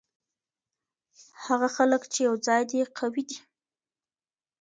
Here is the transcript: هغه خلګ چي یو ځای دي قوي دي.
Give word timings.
هغه 1.45 1.67
خلګ 1.75 2.01
چي 2.13 2.19
یو 2.27 2.35
ځای 2.47 2.61
دي 2.69 2.79
قوي 2.97 3.23
دي. 3.29 3.39